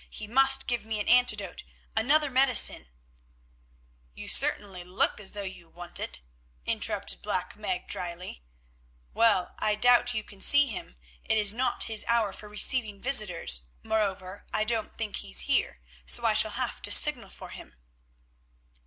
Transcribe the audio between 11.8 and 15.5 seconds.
his hour for receiving visitors; moreover, I don't think he's